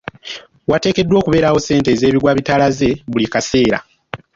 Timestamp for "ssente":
1.61-1.89